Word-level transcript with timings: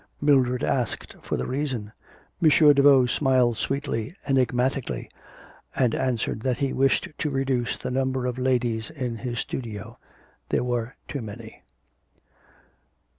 Mildred 0.19 0.63
asked 0.63 1.15
for 1.21 1.37
a 1.39 1.45
reason. 1.45 1.91
M. 2.41 2.49
Daveau 2.49 3.05
smiled 3.05 3.59
sweetly, 3.59 4.15
enigmatically, 4.27 5.11
and 5.75 5.93
answered, 5.93 6.39
that 6.41 6.57
he 6.57 6.73
wished 6.73 7.09
to 7.19 7.29
reduce 7.29 7.77
the 7.77 7.91
number 7.91 8.25
of 8.25 8.39
ladies 8.39 8.89
in 8.89 9.17
his 9.17 9.37
studio. 9.37 9.99
There 10.49 10.63
were 10.63 10.95
too 11.07 11.21
many. 11.21 11.61